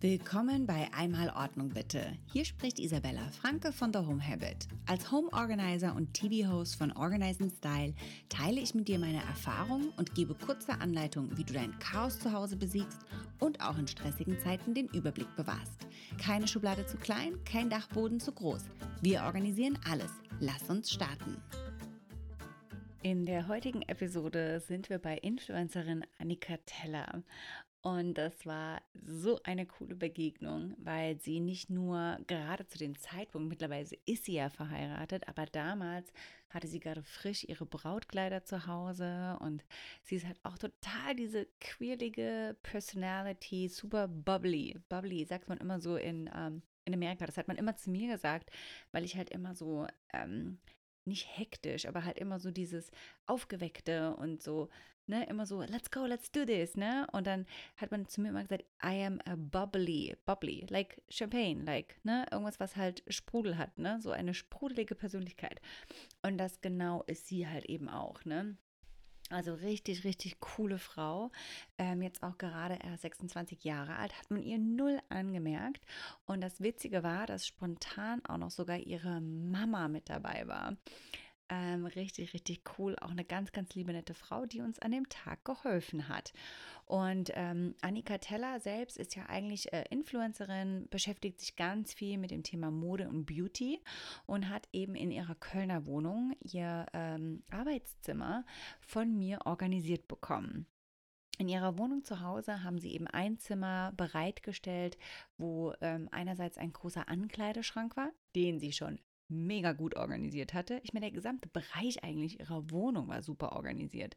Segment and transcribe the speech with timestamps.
[0.00, 2.16] Willkommen bei Einmal Ordnung bitte.
[2.32, 4.68] Hier spricht Isabella Franke von The Home Habit.
[4.86, 7.94] Als Home Organizer und TV-Host von Organizing Style
[8.28, 12.32] teile ich mit dir meine Erfahrungen und gebe kurze Anleitungen, wie du dein Chaos zu
[12.32, 13.00] Hause besiegst
[13.40, 15.88] und auch in stressigen Zeiten den Überblick bewahrst.
[16.16, 18.62] Keine Schublade zu klein, kein Dachboden zu groß.
[19.02, 20.12] Wir organisieren alles.
[20.38, 21.42] Lass uns starten.
[23.02, 27.24] In der heutigen Episode sind wir bei Influencerin Annika Teller.
[27.82, 33.48] Und das war so eine coole Begegnung, weil sie nicht nur gerade zu dem Zeitpunkt,
[33.48, 36.12] mittlerweile ist sie ja verheiratet, aber damals
[36.50, 39.64] hatte sie gerade frisch ihre Brautkleider zu Hause und
[40.02, 44.76] sie ist halt auch total diese quirlige Personality, super bubbly.
[44.88, 48.12] Bubbly sagt man immer so in, ähm, in Amerika, das hat man immer zu mir
[48.12, 48.50] gesagt,
[48.90, 50.58] weil ich halt immer so ähm,
[51.08, 52.90] nicht hektisch, aber halt immer so dieses
[53.26, 54.68] Aufgeweckte und so,
[55.08, 57.06] ne, immer so, let's go, let's do this, ne?
[57.12, 61.64] Und dann hat man zu mir immer gesagt, I am a bubbly, bubbly, like Champagne,
[61.64, 62.26] like, ne?
[62.30, 64.00] Irgendwas, was halt Sprudel hat, ne?
[64.00, 65.60] So eine sprudelige Persönlichkeit.
[66.22, 68.56] Und das genau ist sie halt eben auch, ne?
[69.30, 71.30] Also richtig, richtig coole Frau.
[71.76, 75.84] Ähm, jetzt auch gerade erst 26 Jahre alt, hat man ihr null angemerkt.
[76.26, 80.76] Und das Witzige war, dass spontan auch noch sogar ihre Mama mit dabei war.
[81.50, 82.94] Ähm, richtig, richtig cool.
[83.00, 86.32] Auch eine ganz, ganz liebe, nette Frau, die uns an dem Tag geholfen hat.
[86.84, 92.30] Und ähm, Annika Teller selbst ist ja eigentlich äh, Influencerin, beschäftigt sich ganz viel mit
[92.30, 93.80] dem Thema Mode und Beauty
[94.26, 98.44] und hat eben in ihrer Kölner Wohnung ihr ähm, Arbeitszimmer
[98.80, 100.66] von mir organisiert bekommen.
[101.38, 104.98] In ihrer Wohnung zu Hause haben sie eben ein Zimmer bereitgestellt,
[105.36, 110.80] wo ähm, einerseits ein großer Ankleideschrank war, den sie schon mega gut organisiert hatte.
[110.82, 114.16] Ich meine, der gesamte Bereich eigentlich ihrer Wohnung war super organisiert.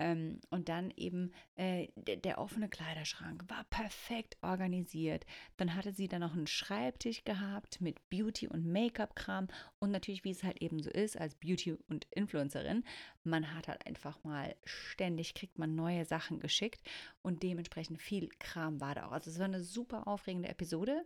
[0.00, 5.26] Ähm, und dann eben äh, der, der, offene Kleiderschrank war perfekt organisiert.
[5.56, 9.48] Dann hatte sie dann noch einen Schreibtisch gehabt mit Beauty- und Make-up-Kram.
[9.80, 12.84] Und natürlich, wie es halt eben so ist, als Beauty- und Influencerin,
[13.24, 16.80] man hat halt einfach mal ständig, kriegt man neue Sachen geschickt.
[17.22, 19.12] Und dementsprechend viel Kram war da auch.
[19.12, 21.04] Also es war eine super aufregende Episode.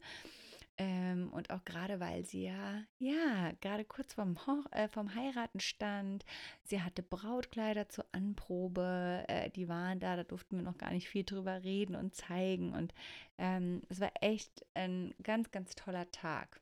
[0.79, 4.37] Ähm, und auch gerade, weil sie ja, ja, gerade kurz vorm,
[4.71, 6.25] äh, vom Heiraten stand.
[6.65, 11.09] Sie hatte Brautkleider zur Anprobe, äh, die waren da, da durften wir noch gar nicht
[11.09, 12.73] viel drüber reden und zeigen.
[12.73, 12.95] Und
[13.39, 16.61] ähm, es war echt ein ganz, ganz toller Tag.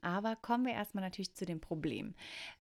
[0.00, 2.14] Aber kommen wir erstmal natürlich zu dem Problem.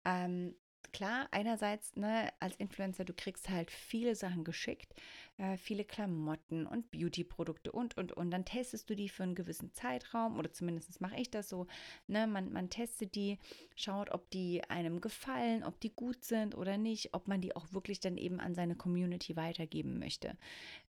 [0.03, 0.55] Ähm,
[0.93, 4.93] klar, einerseits, ne, als Influencer, du kriegst halt viele Sachen geschickt,
[5.37, 8.31] äh, viele Klamotten und Beauty-Produkte und, und, und.
[8.31, 11.67] Dann testest du die für einen gewissen Zeitraum oder zumindest mache ich das so.
[12.07, 13.37] Ne, man, man testet die,
[13.75, 17.73] schaut, ob die einem gefallen, ob die gut sind oder nicht, ob man die auch
[17.73, 20.37] wirklich dann eben an seine Community weitergeben möchte.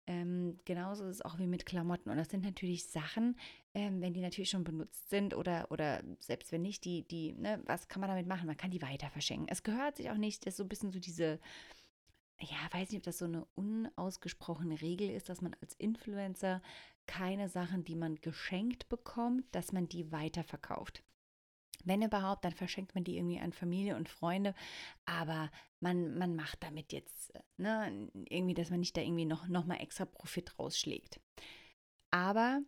[0.06, 2.10] Ähm, genauso ist es auch wie mit Klamotten.
[2.10, 3.36] Und das sind natürlich Sachen,
[3.74, 7.60] ähm, wenn die natürlich schon benutzt sind oder, oder selbst wenn nicht, die, die, ne,
[7.66, 8.46] was kann man damit machen?
[8.46, 9.48] Man kann die weiter verschenken.
[9.50, 11.40] Es gehört sich auch nicht, das ist so ein bisschen so diese,
[12.40, 16.62] ja, weiß nicht, ob das so eine unausgesprochene Regel ist, dass man als Influencer
[17.06, 21.02] keine Sachen, die man geschenkt bekommt, dass man die weiterverkauft.
[21.84, 24.54] Wenn überhaupt, dann verschenkt man die irgendwie an Familie und Freunde,
[25.04, 29.66] aber man, man macht damit jetzt, ne, irgendwie, dass man nicht da irgendwie noch, noch
[29.66, 31.20] mal extra Profit rausschlägt.
[32.10, 32.60] Aber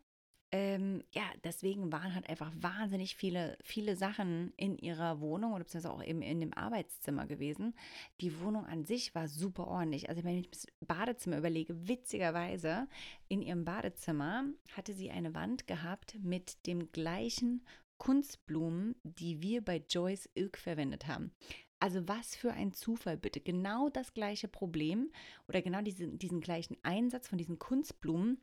[0.50, 5.92] ähm, ja, deswegen waren halt einfach wahnsinnig viele, viele Sachen in ihrer Wohnung oder beziehungsweise
[5.92, 7.74] auch eben in dem Arbeitszimmer gewesen.
[8.22, 10.08] Die Wohnung an sich war super ordentlich.
[10.08, 12.88] Also wenn ich das Badezimmer überlege, witzigerweise
[13.28, 17.62] in ihrem Badezimmer hatte sie eine Wand gehabt mit dem gleichen
[17.98, 21.32] Kunstblumen, die wir bei Joyce Ilk verwendet haben.
[21.80, 23.40] Also was für ein Zufall bitte.
[23.40, 25.12] Genau das gleiche Problem
[25.46, 28.40] oder genau diesen, diesen gleichen Einsatz von diesen Kunstblumen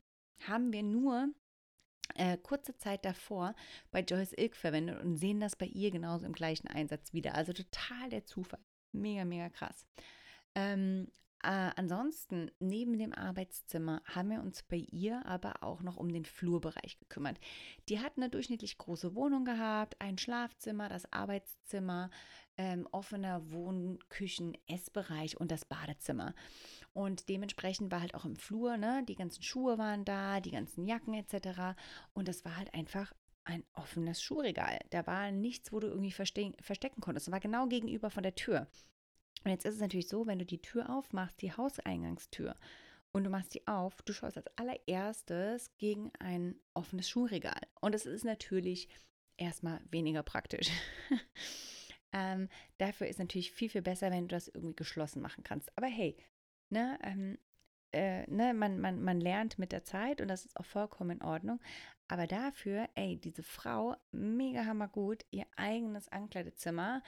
[0.47, 1.33] haben wir nur
[2.15, 3.55] äh, kurze Zeit davor
[3.91, 7.35] bei Joyce Ilk verwendet und sehen das bei ihr genauso im gleichen Einsatz wieder.
[7.35, 8.63] Also total der Zufall.
[8.91, 9.85] Mega, mega krass.
[10.53, 11.11] Ähm,
[11.45, 16.25] äh, ansonsten, neben dem Arbeitszimmer haben wir uns bei ihr aber auch noch um den
[16.25, 17.39] Flurbereich gekümmert.
[17.87, 22.09] Die hat eine durchschnittlich große Wohnung gehabt, ein Schlafzimmer, das Arbeitszimmer,
[22.57, 26.33] ähm, offener Wohn-, Küchen-, Essbereich und das Badezimmer.
[26.93, 30.85] Und dementsprechend war halt auch im Flur, ne, die ganzen Schuhe waren da, die ganzen
[30.85, 31.77] Jacken etc.
[32.13, 33.13] Und das war halt einfach
[33.43, 34.79] ein offenes Schuhregal.
[34.89, 37.27] Da war nichts, wo du irgendwie verstecken konntest.
[37.27, 38.67] Das war genau gegenüber von der Tür.
[39.45, 42.55] Und jetzt ist es natürlich so, wenn du die Tür aufmachst, die Hauseingangstür,
[43.15, 47.61] und du machst die auf, du schaust als allererstes gegen ein offenes Schuhregal.
[47.79, 48.89] Und es ist natürlich
[49.37, 50.69] erstmal weniger praktisch.
[52.11, 55.71] ähm, dafür ist natürlich viel, viel besser, wenn du das irgendwie geschlossen machen kannst.
[55.77, 56.17] Aber hey,
[56.69, 57.37] ne, ähm,
[57.93, 61.23] äh, ne, man, man, man lernt mit der Zeit und das ist auch vollkommen in
[61.23, 61.61] Ordnung.
[62.09, 67.01] Aber dafür, ey, diese Frau, mega hammergut, ihr eigenes Ankleidezimmer.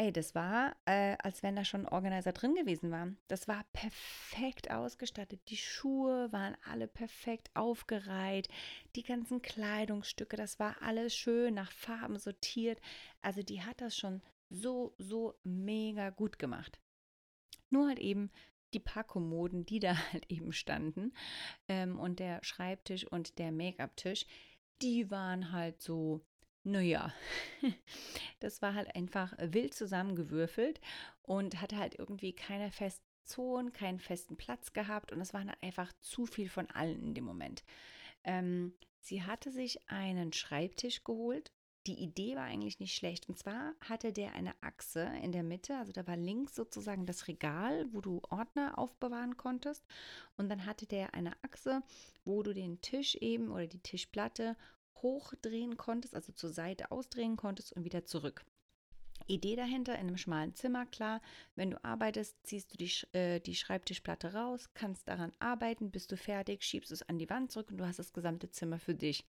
[0.00, 3.08] Ey, das war, äh, als wenn da schon ein Organizer drin gewesen war.
[3.26, 5.40] Das war perfekt ausgestattet.
[5.48, 8.48] Die Schuhe waren alle perfekt aufgereiht.
[8.94, 12.80] Die ganzen Kleidungsstücke, das war alles schön nach Farben sortiert.
[13.22, 16.78] Also die hat das schon so, so mega gut gemacht.
[17.68, 18.30] Nur halt eben
[18.74, 21.12] die paar Kommoden, die da halt eben standen
[21.68, 24.26] ähm, und der Schreibtisch und der Make-up-Tisch,
[24.80, 26.24] die waren halt so,
[26.64, 27.12] naja,
[28.40, 30.80] das war halt einfach wild zusammengewürfelt
[31.22, 35.62] und hatte halt irgendwie keine festen Zonen, keinen festen Platz gehabt und es waren halt
[35.62, 37.62] einfach zu viel von allen in dem Moment.
[38.24, 41.52] Ähm, sie hatte sich einen Schreibtisch geholt
[41.88, 43.28] die Idee war eigentlich nicht schlecht.
[43.28, 47.28] Und zwar hatte der eine Achse in der Mitte, also da war links sozusagen das
[47.28, 49.84] Regal, wo du Ordner aufbewahren konntest.
[50.36, 51.82] Und dann hatte der eine Achse,
[52.24, 54.56] wo du den Tisch eben oder die Tischplatte
[55.02, 58.44] hochdrehen konntest, also zur Seite ausdrehen konntest und wieder zurück.
[59.26, 61.20] Idee dahinter in einem schmalen Zimmer, klar,
[61.54, 66.16] wenn du arbeitest, ziehst du die, äh, die Schreibtischplatte raus, kannst daran arbeiten, bist du
[66.16, 69.26] fertig, schiebst es an die Wand zurück und du hast das gesamte Zimmer für dich.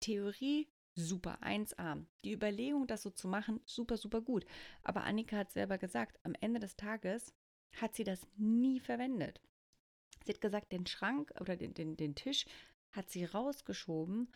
[0.00, 2.04] Theorie super, 1A.
[2.24, 4.44] Die Überlegung, das so zu machen, super, super gut.
[4.82, 7.32] Aber Annika hat selber gesagt, am Ende des Tages
[7.80, 9.40] hat sie das nie verwendet.
[10.24, 12.46] Sie hat gesagt, den Schrank oder den, den, den Tisch
[12.90, 14.28] hat sie rausgeschoben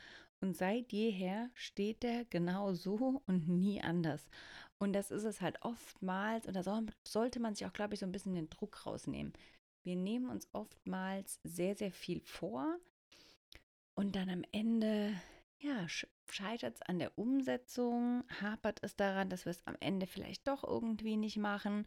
[0.43, 4.29] und seit jeher steht der genau so und nie anders.
[4.79, 6.63] Und das ist es halt oftmals, und da
[7.07, 9.33] sollte man sich auch, glaube ich, so ein bisschen den Druck rausnehmen.
[9.85, 12.79] Wir nehmen uns oftmals sehr, sehr viel vor
[13.95, 15.15] und dann am Ende
[15.63, 15.87] ja,
[16.29, 18.25] scheitert es an der Umsetzung?
[18.41, 21.87] Hapert es daran, dass wir es am Ende vielleicht doch irgendwie nicht machen?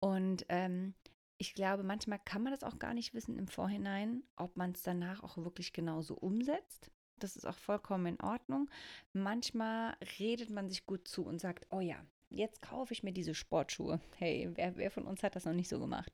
[0.00, 0.94] Und ähm,
[1.38, 4.82] ich glaube, manchmal kann man das auch gar nicht wissen im Vorhinein, ob man es
[4.82, 6.90] danach auch wirklich genauso umsetzt.
[7.24, 8.70] Das ist auch vollkommen in Ordnung.
[9.12, 13.34] Manchmal redet man sich gut zu und sagt, oh ja, jetzt kaufe ich mir diese
[13.34, 14.00] Sportschuhe.
[14.16, 16.12] Hey, wer, wer von uns hat das noch nicht so gemacht?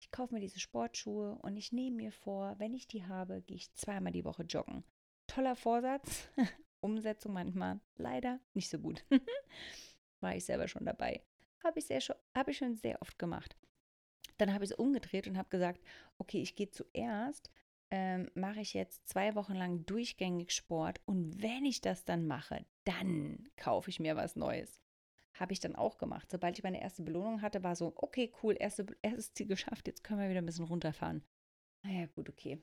[0.00, 3.56] Ich kaufe mir diese Sportschuhe und ich nehme mir vor, wenn ich die habe, gehe
[3.56, 4.84] ich zweimal die Woche joggen
[5.32, 6.28] toller Vorsatz.
[6.80, 9.04] Umsetzung manchmal leider nicht so gut.
[10.20, 11.22] War ich selber schon dabei.
[11.64, 13.56] Habe ich, hab ich schon sehr oft gemacht.
[14.38, 15.80] Dann habe ich es umgedreht und habe gesagt,
[16.18, 17.50] okay, ich gehe zuerst,
[17.92, 22.64] ähm, mache ich jetzt zwei Wochen lang durchgängig Sport und wenn ich das dann mache,
[22.84, 24.80] dann kaufe ich mir was Neues.
[25.34, 26.30] Habe ich dann auch gemacht.
[26.30, 30.02] Sobald ich meine erste Belohnung hatte, war so, okay, cool, erste, erstes Ziel geschafft, jetzt
[30.04, 31.22] können wir wieder ein bisschen runterfahren.
[31.82, 32.58] Naja, gut, okay.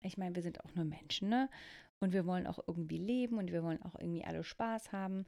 [0.00, 1.50] Ich meine, wir sind auch nur Menschen, ne?
[1.98, 5.26] Und wir wollen auch irgendwie leben und wir wollen auch irgendwie alle Spaß haben.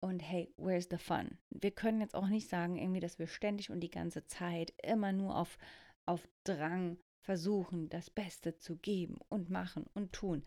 [0.00, 1.38] Und hey, where's the fun?
[1.48, 5.12] Wir können jetzt auch nicht sagen, irgendwie, dass wir ständig und die ganze Zeit immer
[5.12, 5.56] nur auf,
[6.04, 10.44] auf Drang versuchen, das Beste zu geben und machen und tun,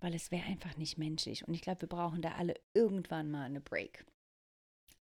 [0.00, 1.46] weil es wäre einfach nicht menschlich.
[1.46, 4.04] Und ich glaube, wir brauchen da alle irgendwann mal eine Break.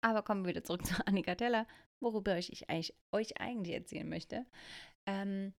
[0.01, 1.67] Aber kommen wir wieder zurück zu Annika Teller,
[1.99, 4.45] worüber ich eigentlich, euch eigentlich erzählen möchte.
[5.05, 5.53] Ähm,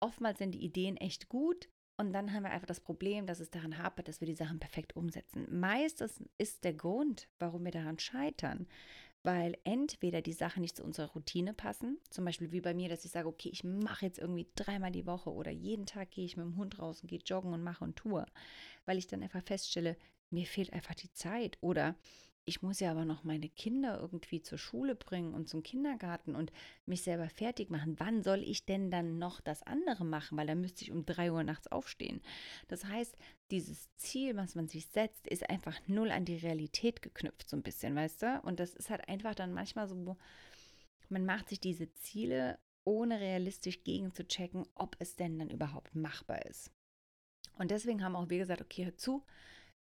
[0.00, 1.68] oftmals sind die Ideen echt gut,
[2.00, 4.58] und dann haben wir einfach das Problem, dass es daran hapert, dass wir die Sachen
[4.58, 5.46] perfekt umsetzen.
[5.50, 8.66] Meistens ist der Grund, warum wir daran scheitern,
[9.22, 13.04] weil entweder die Sachen nicht zu unserer Routine passen, zum Beispiel wie bei mir, dass
[13.04, 16.36] ich sage, okay, ich mache jetzt irgendwie dreimal die Woche oder jeden Tag gehe ich
[16.36, 18.24] mit dem Hund raus und gehe joggen und mache und tue,
[18.86, 19.96] weil ich dann einfach feststelle,
[20.30, 21.58] mir fehlt einfach die Zeit.
[21.60, 21.96] Oder
[22.50, 26.50] ich muss ja aber noch meine Kinder irgendwie zur Schule bringen und zum Kindergarten und
[26.84, 27.94] mich selber fertig machen.
[28.00, 30.36] Wann soll ich denn dann noch das andere machen?
[30.36, 32.20] Weil dann müsste ich um drei Uhr nachts aufstehen.
[32.66, 33.16] Das heißt,
[33.52, 37.62] dieses Ziel, was man sich setzt, ist einfach null an die Realität geknüpft, so ein
[37.62, 38.40] bisschen, weißt du?
[38.42, 40.16] Und das ist halt einfach dann manchmal so,
[41.08, 46.72] man macht sich diese Ziele, ohne realistisch gegenzuchecken, ob es denn dann überhaupt machbar ist.
[47.58, 49.22] Und deswegen haben auch wir gesagt, okay, hör zu,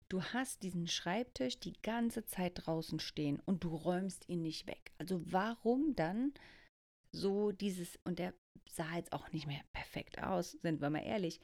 [0.08, 4.92] Du hast diesen Schreibtisch die ganze Zeit draußen stehen und du räumst ihn nicht weg.
[4.98, 6.32] Also warum dann
[7.10, 8.32] so dieses, und der
[8.70, 11.40] sah jetzt auch nicht mehr perfekt aus, sind wir mal ehrlich,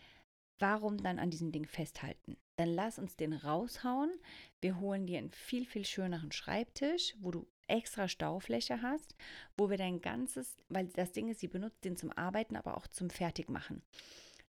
[0.60, 2.36] warum dann an diesem Ding festhalten?
[2.56, 4.12] Dann lass uns den raushauen.
[4.60, 9.16] Wir holen dir einen viel, viel schöneren Schreibtisch, wo du extra Staufläche hast,
[9.56, 12.86] wo wir dein ganzes, weil das Ding ist, sie benutzt den zum Arbeiten, aber auch
[12.86, 13.82] zum Fertigmachen.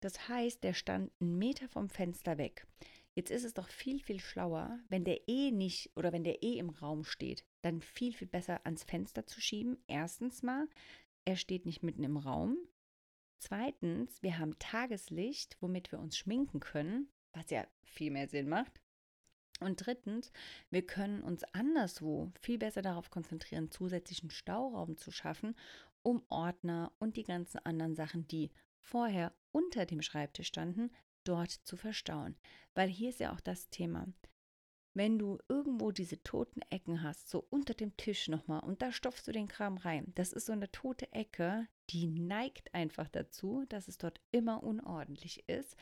[0.01, 2.67] Das heißt, der stand einen Meter vom Fenster weg.
[3.15, 6.59] Jetzt ist es doch viel, viel schlauer, wenn der eh nicht oder wenn der eh
[6.59, 9.77] im Raum steht, dann viel, viel besser ans Fenster zu schieben.
[9.87, 10.67] Erstens mal,
[11.25, 12.57] er steht nicht mitten im Raum.
[13.39, 18.81] Zweitens, wir haben Tageslicht, womit wir uns schminken können, was ja viel mehr Sinn macht.
[19.61, 20.33] Und drittens,
[20.71, 25.55] wir können uns anderswo viel besser darauf konzentrieren, zusätzlichen Stauraum zu schaffen,
[26.03, 28.51] um Ordner und die ganzen anderen Sachen, die
[28.81, 30.91] vorher unter dem Schreibtisch standen,
[31.25, 32.37] dort zu verstauen.
[32.75, 34.07] Weil hier ist ja auch das Thema.
[34.95, 39.27] Wenn du irgendwo diese toten Ecken hast, so unter dem Tisch nochmal, und da stopfst
[39.27, 43.89] du den Kram rein, das ist so eine tote Ecke, die neigt einfach dazu, dass
[43.89, 45.77] es dort immer unordentlich ist,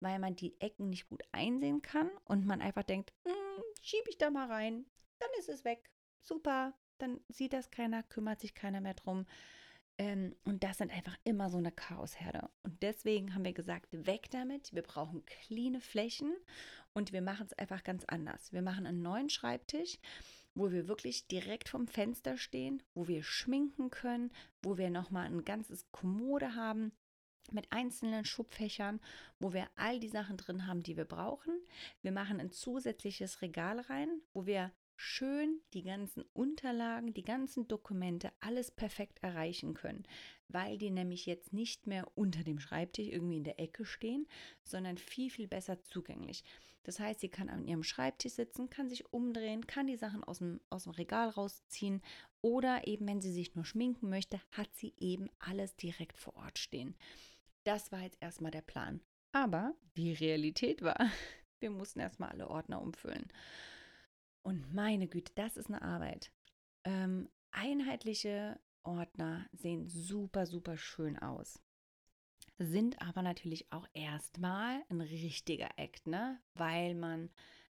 [0.00, 4.18] weil man die Ecken nicht gut einsehen kann und man einfach denkt, hm, schiebe ich
[4.18, 4.84] da mal rein,
[5.20, 5.90] dann ist es weg.
[6.20, 9.26] Super, dann sieht das keiner, kümmert sich keiner mehr drum.
[9.98, 12.48] Ähm, und das sind einfach immer so eine Chaosherde.
[12.62, 14.74] Und deswegen haben wir gesagt, weg damit.
[14.74, 16.34] Wir brauchen cleane Flächen
[16.92, 18.52] und wir machen es einfach ganz anders.
[18.52, 19.98] Wir machen einen neuen Schreibtisch,
[20.54, 25.44] wo wir wirklich direkt vom Fenster stehen, wo wir schminken können, wo wir nochmal ein
[25.44, 26.92] ganzes Kommode haben
[27.52, 29.00] mit einzelnen Schubfächern,
[29.38, 31.54] wo wir all die Sachen drin haben, die wir brauchen.
[32.02, 38.32] Wir machen ein zusätzliches Regal rein, wo wir schön die ganzen Unterlagen, die ganzen Dokumente,
[38.40, 40.04] alles perfekt erreichen können,
[40.48, 44.26] weil die nämlich jetzt nicht mehr unter dem Schreibtisch irgendwie in der Ecke stehen,
[44.64, 46.42] sondern viel, viel besser zugänglich.
[46.86, 50.38] Das heißt, sie kann an ihrem Schreibtisch sitzen, kann sich umdrehen, kann die Sachen aus
[50.38, 52.00] dem, aus dem Regal rausziehen
[52.42, 56.60] oder eben, wenn sie sich nur schminken möchte, hat sie eben alles direkt vor Ort
[56.60, 56.94] stehen.
[57.64, 59.00] Das war jetzt erstmal der Plan.
[59.32, 60.96] Aber die Realität war,
[61.58, 63.26] wir mussten erstmal alle Ordner umfüllen.
[64.46, 66.30] Und meine Güte, das ist eine Arbeit.
[66.84, 71.60] Ähm, einheitliche Ordner sehen super, super schön aus.
[72.56, 76.38] Sind aber natürlich auch erstmal ein richtiger Act, ne?
[76.54, 77.28] Weil man,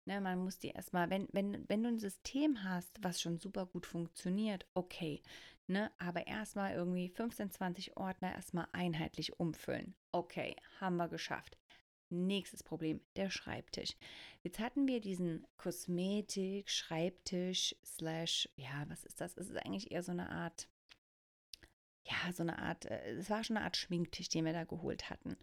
[0.06, 3.68] ne, man muss die erstmal, wenn, wenn, wenn du ein System hast, was schon super
[3.68, 5.22] gut funktioniert, okay,
[5.68, 5.92] ne?
[6.00, 9.94] Aber erstmal irgendwie 15, 20 Ordner erstmal einheitlich umfüllen.
[10.12, 11.56] Okay, haben wir geschafft.
[12.14, 13.96] Nächstes Problem, der Schreibtisch.
[14.44, 19.36] Jetzt hatten wir diesen Kosmetik, Schreibtisch, slash, ja, was ist das?
[19.36, 20.68] Es ist eigentlich eher so eine Art,
[22.04, 25.10] ja, so eine Art, äh, es war schon eine Art Schminktisch, den wir da geholt
[25.10, 25.38] hatten.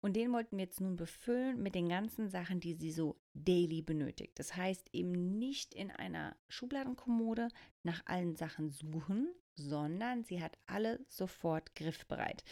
[0.00, 3.82] Und den wollten wir jetzt nun befüllen mit den ganzen Sachen, die sie so daily
[3.82, 4.38] benötigt.
[4.38, 7.48] Das heißt eben nicht in einer Schubladenkommode
[7.82, 12.44] nach allen Sachen suchen, sondern sie hat alle sofort griffbereit.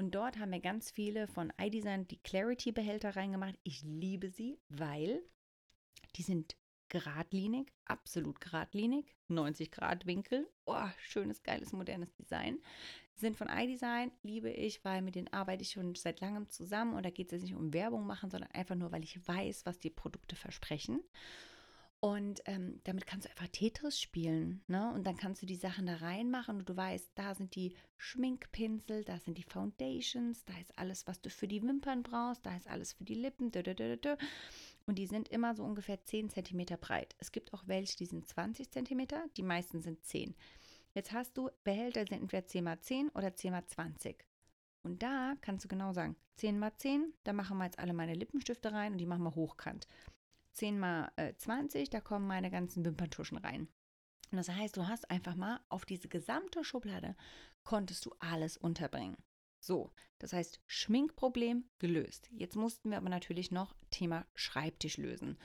[0.00, 3.58] Und dort haben wir ganz viele von iDesign die Clarity-Behälter reingemacht.
[3.64, 5.20] Ich liebe sie, weil
[6.16, 6.56] die sind
[6.88, 10.48] geradlinig, absolut geradlinig, 90 Grad Winkel.
[10.64, 12.62] Oh, schönes, geiles, modernes Design.
[13.14, 17.04] Sind von iDesign, liebe ich, weil mit denen arbeite ich schon seit langem zusammen und
[17.04, 19.80] da geht es jetzt nicht um Werbung machen, sondern einfach nur, weil ich weiß, was
[19.80, 21.02] die Produkte versprechen.
[22.02, 24.64] Und ähm, damit kannst du einfach Tetris spielen.
[24.68, 24.90] Ne?
[24.94, 29.04] Und dann kannst du die Sachen da reinmachen und du weißt, da sind die Schminkpinsel,
[29.04, 32.68] da sind die Foundations, da ist alles, was du für die Wimpern brauchst, da ist
[32.68, 33.52] alles für die Lippen.
[34.86, 37.14] Und die sind immer so ungefähr 10 cm breit.
[37.18, 40.34] Es gibt auch welche, die sind 20 cm, die meisten sind 10.
[40.94, 44.24] Jetzt hast du Behälter, sind entweder 10 x 10 oder 10 x 20.
[44.82, 48.14] Und da kannst du genau sagen, 10 x 10, da machen wir jetzt alle meine
[48.14, 49.86] Lippenstifte rein und die machen wir hochkant.
[50.52, 53.68] 10 mal äh, 20, da kommen meine ganzen Wimperntuschen rein.
[54.30, 57.16] Und das heißt, du hast einfach mal auf diese gesamte Schublade
[57.64, 59.16] konntest du alles unterbringen.
[59.60, 62.28] So, das heißt, Schminkproblem gelöst.
[62.32, 65.38] Jetzt mussten wir aber natürlich noch Thema Schreibtisch lösen.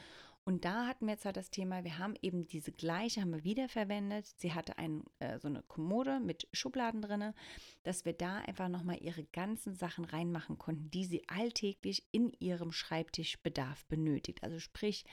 [0.47, 4.27] Und da hatten wir zwar das Thema, wir haben eben diese gleiche, haben wir wiederverwendet.
[4.37, 7.33] Sie hatte ein, äh, so eine Kommode mit Schubladen drin,
[7.81, 12.71] dass wir da einfach nochmal ihre ganzen Sachen reinmachen konnten, die sie alltäglich in ihrem
[12.71, 14.43] Schreibtischbedarf benötigt.
[14.43, 15.03] Also sprich,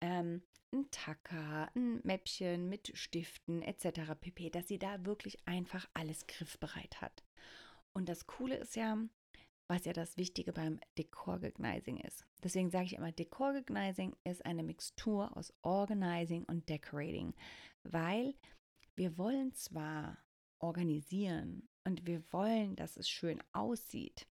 [0.00, 4.14] ähm, ein Tacker, ein Mäppchen mit Stiften etc.
[4.20, 7.22] pp, dass sie da wirklich einfach alles griffbereit hat.
[7.92, 8.98] Und das Coole ist ja,
[9.72, 12.26] was ja das Wichtige beim Decorganizing ist.
[12.44, 17.32] Deswegen sage ich immer, Decorganizing ist eine Mixtur aus Organizing und Decorating,
[17.82, 18.34] weil
[18.94, 20.18] wir wollen zwar
[20.58, 24.26] organisieren und wir wollen, dass es schön aussieht,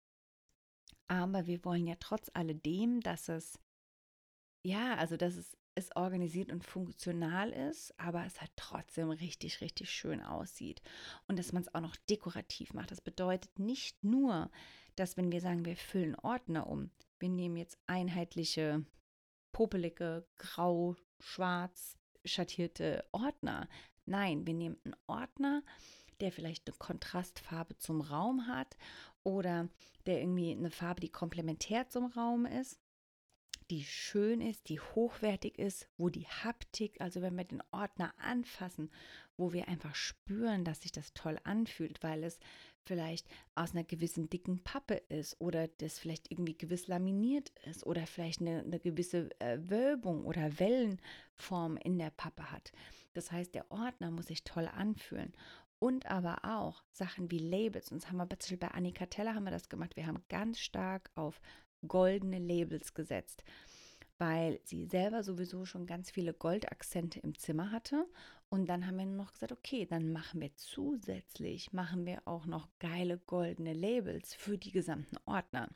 [1.08, 3.60] aber wir wollen ja trotz alledem, dass es
[4.64, 9.90] ja, also dass es es organisiert und funktional ist, aber es halt trotzdem richtig, richtig
[9.90, 10.82] schön aussieht.
[11.28, 12.92] Und dass man es auch noch dekorativ macht.
[12.92, 14.52] Das bedeutet nicht nur,
[15.02, 18.86] dass wenn wir sagen, wir füllen Ordner um, wir nehmen jetzt einheitliche,
[19.52, 23.68] popelige, grau, schwarz schattierte Ordner.
[24.06, 25.64] Nein, wir nehmen einen Ordner,
[26.20, 28.78] der vielleicht eine Kontrastfarbe zum Raum hat
[29.24, 29.70] oder
[30.06, 32.80] der irgendwie eine Farbe, die komplementär zum Raum ist
[33.72, 38.92] die schön ist, die hochwertig ist, wo die Haptik, also wenn wir den Ordner anfassen,
[39.38, 42.38] wo wir einfach spüren, dass sich das toll anfühlt, weil es
[42.84, 48.06] vielleicht aus einer gewissen dicken Pappe ist oder das vielleicht irgendwie gewiss laminiert ist oder
[48.06, 52.74] vielleicht eine, eine gewisse äh, Wölbung oder Wellenform in der Pappe hat.
[53.14, 55.34] Das heißt, der Ordner muss sich toll anfühlen.
[55.80, 57.92] und aber auch Sachen wie Labels.
[57.92, 59.96] Und das haben wir bei Annika Teller haben wir das gemacht.
[59.96, 61.42] Wir haben ganz stark auf
[61.88, 63.44] goldene Labels gesetzt,
[64.18, 68.06] weil sie selber sowieso schon ganz viele Goldakzente im Zimmer hatte.
[68.50, 72.68] Und dann haben wir noch gesagt, okay, dann machen wir zusätzlich, machen wir auch noch
[72.80, 75.70] geile goldene Labels für die gesamten Ordner.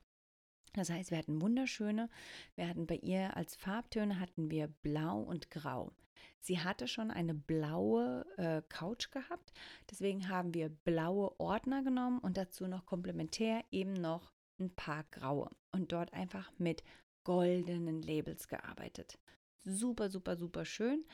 [0.75, 2.09] Das heißt, wir hatten wunderschöne,
[2.55, 5.93] wir hatten bei ihr als Farbtöne hatten wir blau und grau.
[6.41, 9.53] Sie hatte schon eine blaue äh, Couch gehabt,
[9.89, 15.49] deswegen haben wir blaue Ordner genommen und dazu noch komplementär eben noch ein paar graue
[15.71, 16.83] und dort einfach mit
[17.23, 19.19] goldenen Labels gearbeitet.
[19.63, 21.05] Super, super, super schön.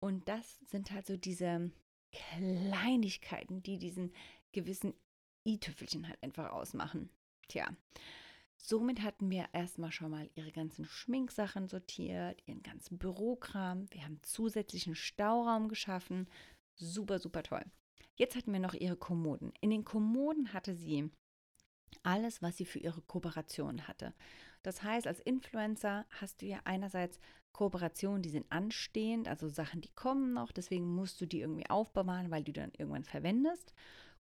[0.00, 1.70] Und das sind halt so diese
[2.12, 4.12] Kleinigkeiten, die diesen
[4.52, 4.94] gewissen
[5.46, 7.10] i-Tüffelchen halt einfach ausmachen.
[7.48, 7.68] Tja,
[8.60, 13.86] Somit hatten wir erstmal schon mal ihre ganzen Schminksachen sortiert, ihren ganzen Bürokram.
[13.92, 16.28] Wir haben zusätzlichen Stauraum geschaffen.
[16.74, 17.64] Super, super toll.
[18.16, 19.52] Jetzt hatten wir noch ihre Kommoden.
[19.60, 21.08] In den Kommoden hatte sie
[22.02, 24.14] alles, was sie für ihre Kooperation hatte.
[24.62, 27.20] Das heißt, als Influencer hast du ja einerseits
[27.52, 32.30] Kooperationen, die sind anstehend, also Sachen, die kommen noch, deswegen musst du die irgendwie aufbewahren,
[32.30, 33.72] weil du dann irgendwann verwendest.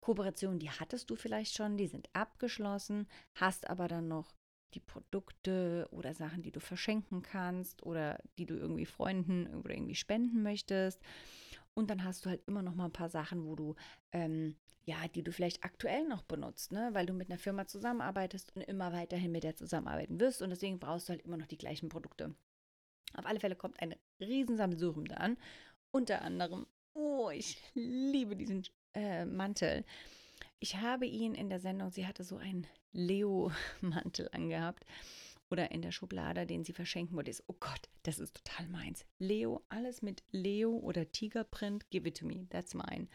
[0.00, 4.34] Kooperationen, die hattest du vielleicht schon, die sind abgeschlossen, hast aber dann noch
[4.74, 9.94] die Produkte oder Sachen, die du verschenken kannst oder die du irgendwie Freunden oder irgendwie
[9.94, 11.00] spenden möchtest.
[11.74, 13.74] Und dann hast du halt immer noch mal ein paar Sachen, wo du,
[14.12, 16.90] ähm, ja, die du vielleicht aktuell noch benutzt, ne?
[16.92, 20.40] weil du mit einer Firma zusammenarbeitest und immer weiterhin mit der zusammenarbeiten wirst.
[20.42, 22.34] Und deswegen brauchst du halt immer noch die gleichen Produkte.
[23.14, 25.36] Auf alle Fälle kommt eine Riesensammelsurium da an.
[25.90, 28.64] Unter anderem, oh, ich liebe diesen
[28.94, 29.84] äh, Mantel.
[30.60, 34.84] Ich habe ihn in der Sendung, sie hatte so einen Leo-Mantel angehabt
[35.54, 37.30] oder in der Schublade, den sie verschenken wollte.
[37.30, 39.06] Ist, oh Gott, das ist total meins.
[39.18, 43.06] Leo, alles mit Leo oder Tigerprint, give it to me, that's mine.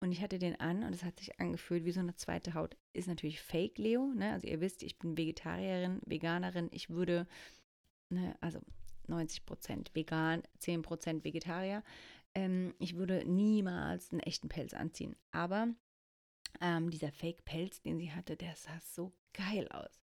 [0.00, 2.78] Und ich hatte den an und es hat sich angefühlt wie so eine zweite Haut.
[2.94, 4.32] Ist natürlich Fake Leo, ne?
[4.32, 6.68] Also ihr wisst, ich bin Vegetarierin, Veganerin.
[6.72, 7.26] Ich würde,
[8.08, 8.60] ne, also
[9.06, 11.82] 90 Prozent vegan, 10 Prozent Vegetarier.
[12.34, 15.14] Ähm, ich würde niemals einen echten Pelz anziehen.
[15.30, 15.68] Aber
[16.60, 20.02] ähm, dieser Fake-Pelz, den sie hatte, der sah so geil aus.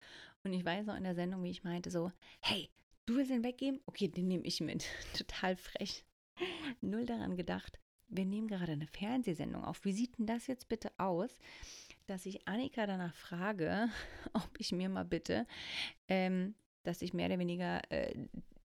[0.48, 2.70] Und ich weiß noch in der Sendung, wie ich meinte, so, hey,
[3.04, 3.82] du willst den weggeben?
[3.84, 4.86] Okay, den nehme ich mit.
[5.14, 6.06] Total frech.
[6.80, 7.78] Null daran gedacht.
[8.08, 9.84] Wir nehmen gerade eine Fernsehsendung auf.
[9.84, 11.38] Wie sieht denn das jetzt bitte aus,
[12.06, 13.90] dass ich Annika danach frage,
[14.32, 15.46] ob ich mir mal bitte,
[16.08, 18.14] ähm, dass ich mehr oder weniger äh,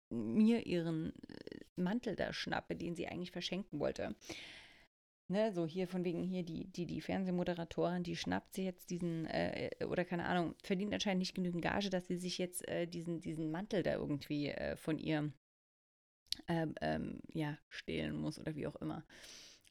[0.09, 4.15] mir ihren äh, Mantel da schnappe, den sie eigentlich verschenken wollte.
[5.29, 9.27] Ne, so hier von wegen hier die, die, die Fernsehmoderatorin, die schnappt sie jetzt diesen,
[9.27, 13.21] äh, oder keine Ahnung, verdient anscheinend nicht genügend Gage, dass sie sich jetzt äh, diesen,
[13.21, 15.33] diesen Mantel da irgendwie äh, von ihr
[16.49, 19.07] ähm, ähm, ja, stehlen muss oder wie auch immer.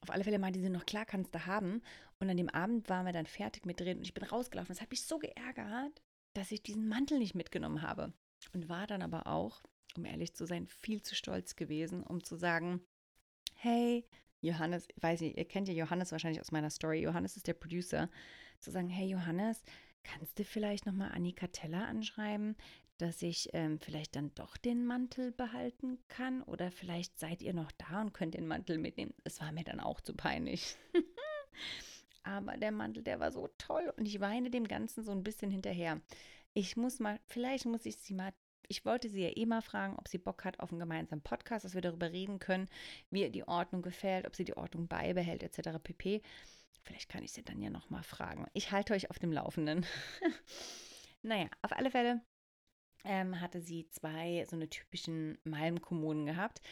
[0.00, 1.82] Auf alle Fälle meinte sie noch, klar kannst du haben.
[2.18, 4.74] Und an dem Abend waren wir dann fertig mit drehen und ich bin rausgelaufen.
[4.74, 6.02] Das hat mich so geärgert,
[6.34, 8.12] dass ich diesen Mantel nicht mitgenommen habe.
[8.52, 9.62] Und war dann aber auch
[9.96, 12.84] um ehrlich zu sein, viel zu stolz gewesen, um zu sagen,
[13.54, 14.06] hey,
[14.42, 17.00] Johannes, weiß nicht, ihr kennt ja Johannes wahrscheinlich aus meiner Story.
[17.00, 18.10] Johannes ist der Producer.
[18.58, 19.62] Zu sagen, hey Johannes,
[20.02, 22.56] kannst du vielleicht nochmal Annika Teller anschreiben,
[22.98, 26.42] dass ich ähm, vielleicht dann doch den Mantel behalten kann?
[26.42, 29.14] Oder vielleicht seid ihr noch da und könnt den Mantel mitnehmen.
[29.24, 30.76] Es war mir dann auch zu peinlich.
[32.24, 35.50] Aber der Mantel, der war so toll und ich weine dem Ganzen so ein bisschen
[35.50, 36.00] hinterher.
[36.54, 38.32] Ich muss mal, vielleicht muss ich sie mal
[38.72, 41.66] ich wollte sie ja eh mal fragen, ob sie Bock hat auf einen gemeinsamen Podcast,
[41.66, 42.70] dass wir darüber reden können,
[43.10, 45.78] wie ihr die Ordnung gefällt, ob sie die Ordnung beibehält, etc.
[45.82, 46.22] pp.
[46.82, 48.46] Vielleicht kann ich sie dann ja nochmal fragen.
[48.54, 49.84] Ich halte euch auf dem Laufenden.
[51.22, 52.22] naja, auf alle Fälle
[53.04, 56.62] ähm, hatte sie zwei so eine typischen Malmkommunen gehabt,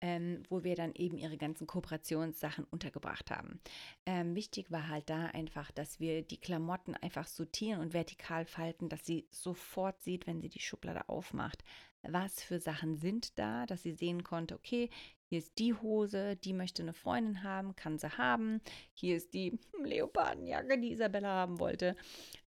[0.00, 3.60] ähm, wo wir dann eben ihre ganzen Kooperationssachen untergebracht haben.
[4.06, 8.88] Ähm, wichtig war halt da einfach, dass wir die Klamotten einfach sortieren und vertikal falten,
[8.88, 11.64] dass sie sofort sieht, wenn sie die Schublade aufmacht,
[12.02, 14.88] was für Sachen sind da, dass sie sehen konnte, okay,
[15.28, 18.62] hier ist die Hose, die möchte eine Freundin haben, kann sie haben.
[18.94, 21.96] Hier ist die Leopardenjacke, die Isabella haben wollte.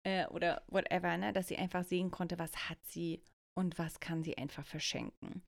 [0.04, 1.34] Äh, oder whatever, ne?
[1.34, 3.22] dass sie einfach sehen konnte, was hat sie
[3.54, 5.44] und was kann sie einfach verschenken.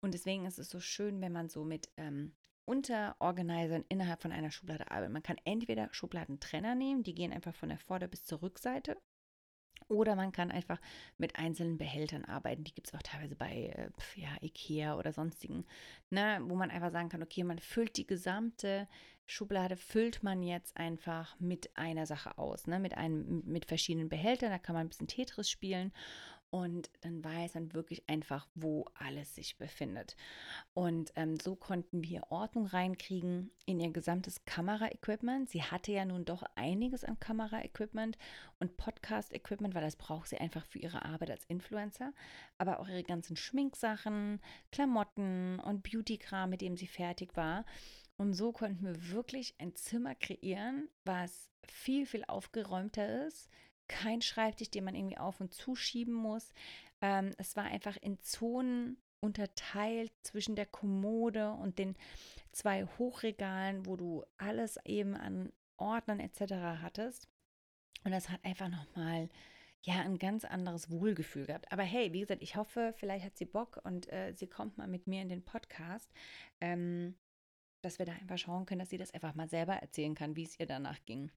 [0.00, 2.32] Und deswegen ist es so schön, wenn man so mit ähm,
[2.64, 5.12] Unterorganisern innerhalb von einer Schublade arbeitet.
[5.12, 8.96] Man kann entweder Schubladentrenner nehmen, die gehen einfach von der Vorder- bis zur Rückseite.
[9.88, 10.80] Oder man kann einfach
[11.16, 12.64] mit einzelnen Behältern arbeiten.
[12.64, 13.90] Die gibt es auch teilweise bei äh,
[14.20, 15.64] ja, Ikea oder sonstigen,
[16.10, 18.88] ne, wo man einfach sagen kann, okay, man füllt die gesamte
[19.26, 24.50] Schublade, füllt man jetzt einfach mit einer Sache aus, ne, mit, einem, mit verschiedenen Behältern.
[24.50, 25.92] Da kann man ein bisschen Tetris spielen
[26.50, 30.16] und dann weiß man wirklich einfach, wo alles sich befindet.
[30.74, 35.50] Und ähm, so konnten wir Ordnung reinkriegen in ihr gesamtes Kameraequipment.
[35.50, 38.16] Sie hatte ja nun doch einiges an Kameraequipment
[38.60, 42.12] und Podcast-Equipment, weil das braucht sie einfach für ihre Arbeit als Influencer.
[42.58, 47.64] Aber auch ihre ganzen Schminksachen, Klamotten und Beauty-Kram, mit dem sie fertig war.
[48.16, 53.50] Und so konnten wir wirklich ein Zimmer kreieren, was viel, viel aufgeräumter ist.
[53.88, 56.52] Kein Schreibtisch, den man irgendwie auf und zuschieben muss.
[57.00, 61.96] Ähm, es war einfach in Zonen unterteilt zwischen der Kommode und den
[62.52, 66.54] zwei Hochregalen, wo du alles eben an Ordnern etc.
[66.82, 67.28] hattest.
[68.04, 69.28] Und das hat einfach nochmal
[69.82, 71.70] ja ein ganz anderes Wohlgefühl gehabt.
[71.70, 74.88] Aber hey, wie gesagt, ich hoffe, vielleicht hat sie Bock und äh, sie kommt mal
[74.88, 76.12] mit mir in den Podcast.
[76.60, 77.16] Ähm,
[77.82, 80.42] dass wir da einfach schauen können, dass sie das einfach mal selber erzählen kann, wie
[80.42, 81.30] es ihr danach ging.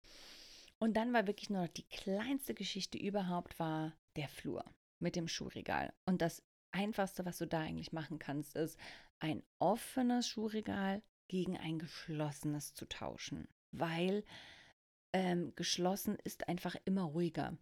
[0.80, 4.64] Und dann war wirklich nur noch die kleinste Geschichte überhaupt, war der Flur
[5.00, 5.94] mit dem Schuhregal.
[6.06, 8.80] Und das Einfachste, was du da eigentlich machen kannst, ist
[9.20, 13.48] ein offenes Schuhregal gegen ein geschlossenes zu tauschen.
[13.72, 14.24] Weil
[15.14, 17.58] ähm, geschlossen ist einfach immer ruhiger.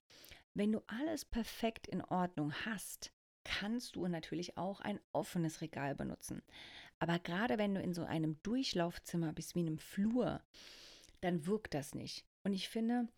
[0.54, 3.12] Wenn du alles perfekt in Ordnung hast,
[3.44, 6.42] kannst du natürlich auch ein offenes Regal benutzen.
[7.00, 10.42] Aber gerade wenn du in so einem Durchlaufzimmer bist wie einem Flur,
[11.22, 12.26] dann wirkt das nicht.
[12.48, 13.10] Und ich finde,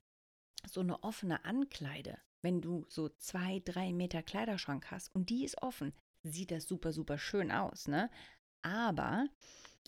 [0.68, 5.62] so eine offene Ankleide, wenn du so zwei, drei Meter Kleiderschrank hast und die ist
[5.62, 8.10] offen, sieht das super, super schön aus, ne?
[8.64, 9.28] Aber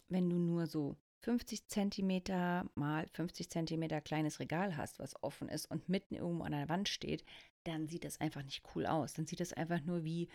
[0.10, 5.65] wenn du nur so 50 Zentimeter mal 50 Zentimeter kleines Regal hast, was offen ist
[5.65, 7.25] und mitten irgendwo an der Wand steht,
[7.63, 9.13] dann sieht das einfach nicht cool aus.
[9.13, 10.30] Dann sieht das einfach nur wie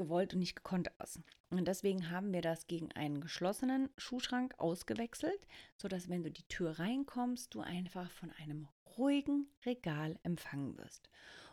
[0.00, 1.20] gewollt und nicht gekonnt aus.
[1.50, 6.78] Und deswegen haben wir das gegen einen geschlossenen Schuhschrank ausgewechselt, sodass wenn du die Tür
[6.78, 11.10] reinkommst, du einfach von einem ruhigen Regal empfangen wirst.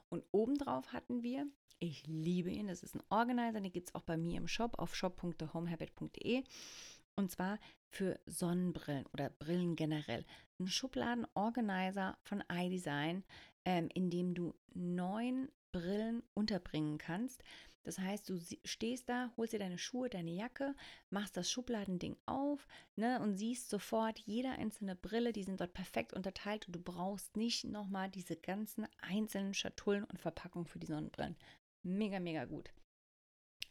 [0.09, 1.45] Und obendrauf hatten wir,
[1.79, 4.79] ich liebe ihn, das ist ein Organizer, den gibt es auch bei mir im Shop
[4.79, 6.43] auf shop.thehomehabit.de.
[7.15, 10.25] Und zwar für Sonnenbrillen oder Brillen generell.
[10.59, 13.23] Ein Schubladenorganizer von iDesign,
[13.65, 17.43] ähm, in dem du neun Brillen unterbringen kannst.
[17.87, 20.75] Das heißt, du stehst da, holst dir deine Schuhe, deine Jacke,
[21.09, 26.11] machst das Schubladending auf ne, und siehst sofort jede einzelne Brille, die sind dort perfekt
[26.11, 31.37] unterteilt und du brauchst nicht nochmal diese ganzen einzelnen Schatullen und Verpackungen für die Sonnenbrillen.
[31.81, 32.73] Mega, mega gut.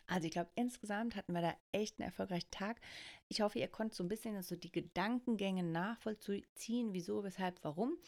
[0.06, 2.80] Also ich glaube, insgesamt hatten wir da echt einen erfolgreichen Tag.
[3.28, 7.98] Ich hoffe, ihr konntet so ein bisschen so die Gedankengänge nachvollziehen, wieso, weshalb, warum.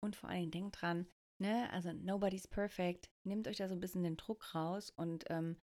[0.00, 1.06] Und vor allen Dingen denkt dran,
[1.38, 1.70] Ne?
[1.72, 3.10] Also nobody's perfect.
[3.24, 5.56] Nehmt euch da so ein bisschen den Druck raus und ähm,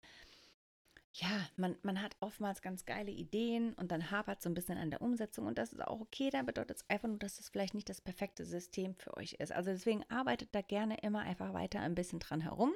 [1.16, 4.90] ja, man, man hat oftmals ganz geile Ideen und dann hapert so ein bisschen an
[4.90, 6.30] der Umsetzung und das ist auch okay.
[6.30, 9.52] Da bedeutet es einfach nur, dass das vielleicht nicht das perfekte System für euch ist.
[9.52, 12.72] Also deswegen arbeitet da gerne immer einfach weiter ein bisschen dran herum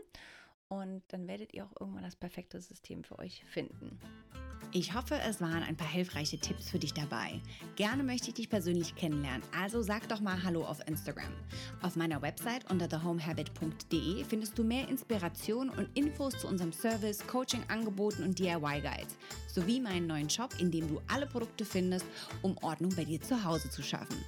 [0.68, 3.98] und dann werdet ihr auch irgendwann das perfekte System für euch finden.
[4.72, 7.40] Ich hoffe, es waren ein paar hilfreiche Tipps für dich dabei.
[7.76, 11.32] Gerne möchte ich dich persönlich kennenlernen, also sag doch mal Hallo auf Instagram.
[11.80, 18.22] Auf meiner Website unter thehomehabit.de findest du mehr Inspiration und Infos zu unserem Service, Coaching-Angeboten
[18.22, 22.04] und DIY-Guides, sowie meinen neuen Shop, in dem du alle Produkte findest,
[22.42, 24.22] um Ordnung bei dir zu Hause zu schaffen.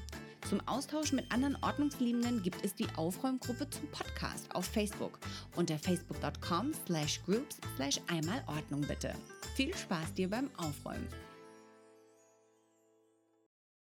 [0.49, 5.19] Zum Austausch mit anderen Ordnungsliebenden gibt es die Aufräumgruppe zum Podcast auf Facebook
[5.57, 9.15] unter facebook.com slash groups slash einmal Ordnung bitte.
[9.55, 11.09] Viel Spaß dir beim Aufräumen.